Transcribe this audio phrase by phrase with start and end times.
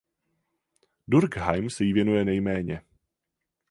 [1.07, 2.81] Durkheim se jí věnuje nejméně.